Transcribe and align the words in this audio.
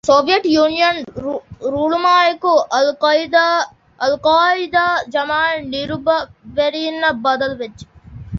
ސޮވިއެޓް 0.09 0.47
ޔުނިއަން 0.55 0.99
ރޫޅުމާއެކު 1.73 2.51
އަލްޤާޢިދާ 4.01 4.83
ޖަމާޢަތް 5.13 5.69
ނިރުބަވެރީންނަށް 5.73 7.21
ބަދަލުވެއްޖެ 7.23 7.85